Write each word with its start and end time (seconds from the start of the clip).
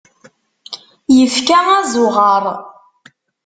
Ifka 1.21 1.57
azuɣer. 1.77 2.43